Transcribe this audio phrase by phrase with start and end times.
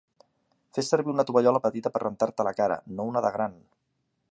[0.77, 3.57] Fes servir una tovallola petita per rentar-te la cara, no una de gran